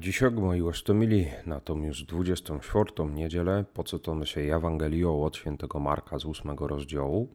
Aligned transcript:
Dzisiaj, 0.00 0.30
moi 0.30 0.62
łasztomili, 0.62 1.26
na 1.46 1.60
tą 1.60 1.82
już 1.82 2.02
24 2.02 2.90
niedzielę 3.14 3.64
poczytamy 3.74 4.26
się 4.26 4.40
Ewangelią 4.40 5.24
od 5.24 5.36
świętego 5.36 5.78
Marka 5.78 6.18
z 6.18 6.26
8 6.26 6.50
rozdziału. 6.58 7.28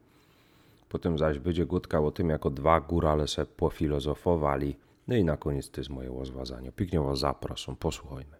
Potem 0.89 1.17
zaś 1.17 1.39
będzie 1.39 1.65
gutka 1.65 1.99
o 1.99 2.11
tym, 2.11 2.29
jako 2.29 2.49
dwa 2.49 2.81
górale 2.81 3.27
se 3.27 3.45
pofilozofowali. 3.45 4.75
No 5.07 5.15
i 5.15 5.23
na 5.23 5.37
koniec 5.37 5.69
to 5.69 5.81
jest 5.81 5.89
moje 5.89 6.09
rozważanie. 6.09 6.71
Pięknie 6.71 7.01
zapraszam, 7.13 7.75
posłuchajmy. 7.75 8.37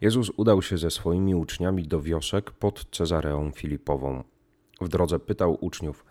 Jezus 0.00 0.30
udał 0.36 0.62
się 0.62 0.78
ze 0.78 0.90
swoimi 0.90 1.34
uczniami 1.34 1.88
do 1.88 2.00
wiosek 2.00 2.50
pod 2.50 2.86
Cezareą 2.90 3.50
Filipową. 3.50 4.24
W 4.80 4.88
drodze 4.88 5.18
pytał 5.18 5.58
uczniów, 5.60 6.04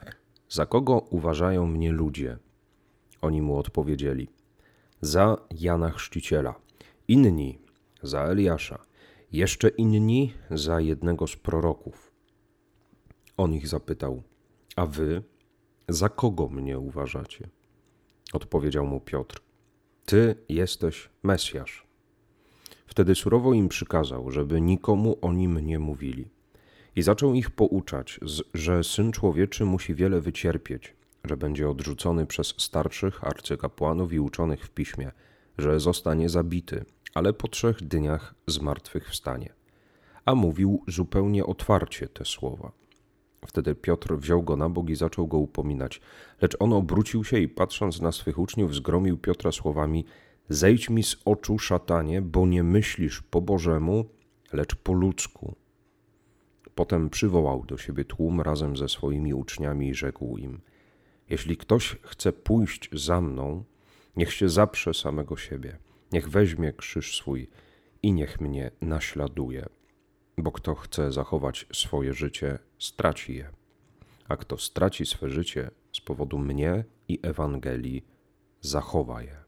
za 0.49 0.65
kogo 0.65 0.97
uważają 1.09 1.65
mnie 1.65 1.91
ludzie? 1.91 2.37
Oni 3.21 3.41
mu 3.41 3.57
odpowiedzieli, 3.57 4.27
za 5.01 5.37
Jana 5.51 5.89
Chrzciciela, 5.91 6.55
inni 7.09 7.59
za 8.03 8.23
Eliasza, 8.23 8.79
jeszcze 9.31 9.69
inni 9.69 10.33
za 10.51 10.79
jednego 10.79 11.27
z 11.27 11.35
proroków. 11.35 12.11
On 13.37 13.53
ich 13.53 13.67
zapytał, 13.67 14.23
a 14.75 14.85
wy 14.85 15.23
za 15.87 16.09
kogo 16.09 16.47
mnie 16.47 16.79
uważacie? 16.79 17.49
Odpowiedział 18.33 18.87
mu 18.87 18.99
Piotr, 18.99 19.41
ty 20.05 20.35
jesteś 20.49 21.09
Mesjasz. 21.23 21.87
Wtedy 22.85 23.15
surowo 23.15 23.53
im 23.53 23.69
przykazał, 23.69 24.31
żeby 24.31 24.61
nikomu 24.61 25.17
o 25.21 25.33
nim 25.33 25.59
nie 25.59 25.79
mówili. 25.79 26.29
I 26.95 27.01
zaczął 27.01 27.33
ich 27.33 27.51
pouczać, 27.51 28.19
że 28.53 28.83
syn 28.83 29.11
człowieczy 29.11 29.65
musi 29.65 29.95
wiele 29.95 30.21
wycierpieć, 30.21 30.95
że 31.23 31.37
będzie 31.37 31.69
odrzucony 31.69 32.25
przez 32.25 32.47
starszych 32.57 33.23
arcykapłanów 33.23 34.13
i 34.13 34.19
uczonych 34.19 34.65
w 34.65 34.69
piśmie, 34.69 35.11
że 35.57 35.79
zostanie 35.79 36.29
zabity, 36.29 36.85
ale 37.13 37.33
po 37.33 37.47
trzech 37.47 37.81
dniach 37.81 38.35
zmartwychwstanie. 38.47 39.53
A 40.25 40.35
mówił 40.35 40.83
zupełnie 40.87 41.45
otwarcie 41.45 42.07
te 42.07 42.25
słowa. 42.25 42.71
Wtedy 43.47 43.75
Piotr 43.75 44.17
wziął 44.17 44.43
go 44.43 44.55
na 44.55 44.69
bok 44.69 44.89
i 44.89 44.95
zaczął 44.95 45.27
go 45.27 45.37
upominać. 45.37 46.01
Lecz 46.41 46.55
on 46.59 46.73
obrócił 46.73 47.23
się 47.23 47.39
i 47.39 47.47
patrząc 47.47 48.01
na 48.01 48.11
swych 48.11 48.39
uczniów, 48.39 48.75
zgromił 48.75 49.17
Piotra 49.17 49.51
słowami: 49.51 50.05
Zejdź 50.49 50.89
mi 50.89 51.03
z 51.03 51.15
oczu, 51.25 51.59
szatanie, 51.59 52.21
bo 52.21 52.47
nie 52.47 52.63
myślisz 52.63 53.21
po 53.21 53.41
Bożemu, 53.41 54.05
lecz 54.53 54.75
po 54.75 54.93
ludzku. 54.93 55.55
Potem 56.75 57.09
przywołał 57.09 57.65
do 57.65 57.77
siebie 57.77 58.05
tłum 58.05 58.41
razem 58.41 58.77
ze 58.77 58.89
swoimi 58.89 59.33
uczniami 59.33 59.89
i 59.89 59.95
rzekł 59.95 60.37
im: 60.37 60.61
Jeśli 61.29 61.57
ktoś 61.57 61.97
chce 62.01 62.33
pójść 62.33 62.89
za 62.93 63.21
mną, 63.21 63.63
niech 64.15 64.33
się 64.33 64.49
zaprze 64.49 64.93
samego 64.93 65.37
siebie, 65.37 65.77
niech 66.11 66.29
weźmie 66.29 66.73
krzyż 66.73 67.17
swój 67.17 67.49
i 68.03 68.13
niech 68.13 68.41
mnie 68.41 68.71
naśladuje. 68.81 69.65
Bo 70.37 70.51
kto 70.51 70.75
chce 70.75 71.11
zachować 71.11 71.65
swoje 71.73 72.13
życie, 72.13 72.59
straci 72.79 73.35
je, 73.35 73.49
a 74.27 74.37
kto 74.37 74.57
straci 74.57 75.05
swe 75.05 75.29
życie 75.29 75.71
z 75.93 76.01
powodu 76.01 76.39
mnie 76.39 76.83
i 77.07 77.19
Ewangelii, 77.23 78.05
zachowa 78.61 79.21
je. 79.21 79.39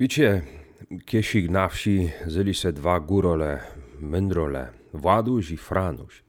Wiecie, 0.00 0.42
kiesik 1.04 1.50
na 1.50 1.68
wsi 1.68 2.10
zyli 2.26 2.54
se 2.54 2.72
dwa 2.72 3.00
górole, 3.00 3.60
mędrole, 4.00 4.72
Właduś 4.94 5.50
i 5.50 5.56
Franuś. 5.56 6.22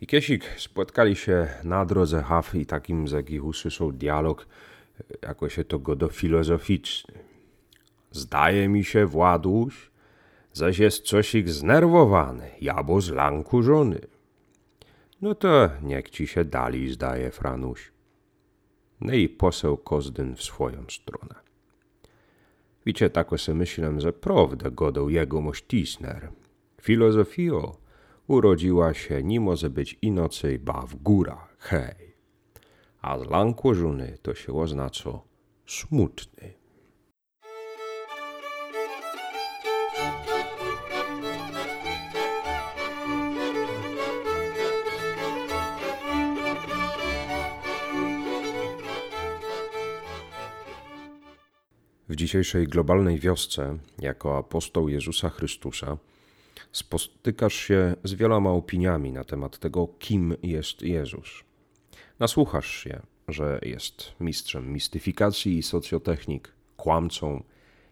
I 0.00 0.06
kiesik 0.06 0.44
spotkali 0.56 1.16
się 1.16 1.48
na 1.64 1.84
drodze 1.84 2.22
haw 2.22 2.54
i 2.54 2.66
takim 2.66 3.08
z 3.08 3.12
jakich 3.12 3.44
usłyszał 3.44 3.92
dialog, 3.92 4.46
jako 5.22 5.48
się 5.48 5.64
to 5.64 5.78
go 5.78 5.96
do 5.96 6.08
filozoficzny. 6.08 7.14
Zdaje 8.10 8.68
mi 8.68 8.84
się, 8.84 9.06
Właduś, 9.06 9.90
zaś 10.52 10.78
jest 10.78 11.10
cosik 11.10 11.48
znerwowany, 11.48 12.50
jabo 12.60 13.00
z 13.00 13.10
lanku 13.10 13.62
żony. 13.62 14.00
No 15.22 15.34
to 15.34 15.70
niech 15.82 16.10
ci 16.10 16.26
się 16.26 16.44
dali 16.44 16.92
zdaje, 16.92 17.30
Franuś. 17.30 17.92
No 19.00 19.12
i 19.12 19.28
poseł 19.28 19.76
Kozdyn 19.76 20.36
w 20.36 20.42
swoją 20.42 20.84
stronę. 20.88 21.43
Wiecie, 22.86 23.10
tako 23.10 23.38
se 23.38 23.54
myślę, 23.54 24.00
że 24.00 24.12
prawdę 24.12 24.70
godą 24.70 25.08
jego 25.08 25.40
mośtisner. 25.40 26.28
Filozofio 26.80 27.76
urodziła 28.26 28.94
się, 28.94 29.22
nie 29.22 29.40
może 29.40 29.70
być 29.70 29.98
inocej, 30.02 30.58
ba 30.58 30.86
w 30.86 30.96
górach, 30.96 31.56
hej. 31.58 32.14
A 33.00 33.18
z 33.18 33.26
lankożuny 33.30 34.18
to 34.22 34.34
się 34.34 34.52
oznacza 34.52 35.20
smutny. 35.66 36.63
W 52.08 52.16
dzisiejszej 52.16 52.68
globalnej 52.68 53.18
wiosce, 53.18 53.78
jako 53.98 54.38
apostoł 54.38 54.88
Jezusa 54.88 55.30
Chrystusa, 55.30 55.96
spotykasz 56.72 57.54
się 57.54 57.94
z 58.04 58.14
wieloma 58.14 58.50
opiniami 58.50 59.12
na 59.12 59.24
temat 59.24 59.58
tego, 59.58 59.88
kim 59.98 60.36
jest 60.42 60.82
Jezus. 60.82 61.44
Nasłuchasz 62.18 62.76
się, 62.76 63.02
że 63.28 63.58
jest 63.62 64.12
mistrzem 64.20 64.72
mistyfikacji 64.72 65.58
i 65.58 65.62
socjotechnik, 65.62 66.52
kłamcą, 66.76 67.42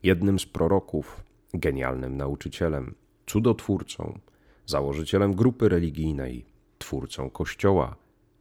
jednym 0.03 0.39
z 0.39 0.47
proroków, 0.47 1.25
genialnym 1.55 2.17
nauczycielem, 2.17 2.95
cudotwórcą, 3.27 4.19
założycielem 4.67 5.35
grupy 5.35 5.69
religijnej, 5.69 6.45
twórcą 6.79 7.31
kościoła, 7.31 7.97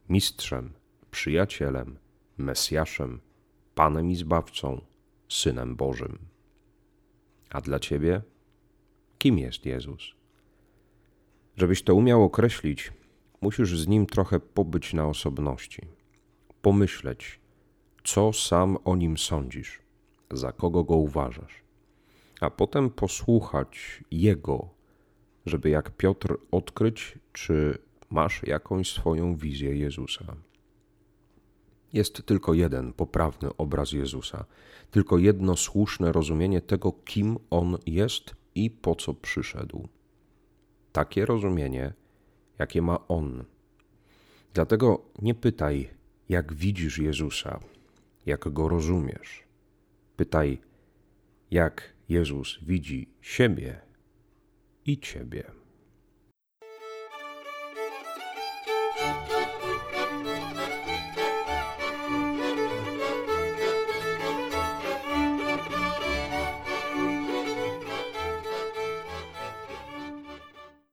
mistrzem, 0.08 0.72
przyjacielem, 1.10 1.96
mesjaszem, 2.38 3.20
panem 3.74 4.10
i 4.10 4.16
zbawcą, 4.16 4.80
synem 5.32 5.76
Bożym. 5.76 6.18
A 7.50 7.60
dla 7.60 7.78
ciebie, 7.78 8.22
kim 9.18 9.38
jest 9.38 9.66
Jezus? 9.66 10.12
Żebyś 11.56 11.82
to 11.82 11.94
umiał 11.94 12.22
określić, 12.22 12.92
musisz 13.40 13.78
z 13.78 13.88
nim 13.88 14.06
trochę 14.06 14.40
pobyć 14.40 14.94
na 14.94 15.06
osobności, 15.06 15.82
pomyśleć, 16.62 17.40
co 18.04 18.32
sam 18.32 18.78
o 18.84 18.96
nim 18.96 19.18
sądzisz, 19.18 19.80
za 20.30 20.52
kogo 20.52 20.84
go 20.84 20.96
uważasz, 20.96 21.62
a 22.40 22.50
potem 22.50 22.90
posłuchać 22.90 24.04
jego, 24.10 24.68
żeby 25.46 25.70
jak 25.70 25.96
Piotr 25.96 26.36
odkryć, 26.50 27.18
czy 27.32 27.78
masz 28.10 28.42
jakąś 28.42 28.90
swoją 28.90 29.36
wizję 29.36 29.76
Jezusa. 29.76 30.36
Jest 31.92 32.26
tylko 32.26 32.54
jeden 32.54 32.92
poprawny 32.92 33.56
obraz 33.56 33.92
Jezusa, 33.92 34.44
tylko 34.90 35.18
jedno 35.18 35.56
słuszne 35.56 36.12
rozumienie 36.12 36.60
tego, 36.60 36.92
kim 36.92 37.38
On 37.50 37.78
jest 37.86 38.34
i 38.54 38.70
po 38.70 38.94
co 38.94 39.14
przyszedł. 39.14 39.88
Takie 40.92 41.26
rozumienie, 41.26 41.92
jakie 42.58 42.82
ma 42.82 43.08
On. 43.08 43.44
Dlatego 44.54 45.02
nie 45.22 45.34
pytaj, 45.34 45.88
jak 46.28 46.54
widzisz 46.54 46.98
Jezusa, 46.98 47.60
jak 48.26 48.48
go 48.48 48.68
rozumiesz. 48.68 49.44
Pytaj, 50.16 50.58
jak 51.50 51.94
Jezus 52.08 52.58
widzi 52.62 53.08
siebie 53.20 53.80
i 54.86 54.98
Ciebie. 54.98 55.61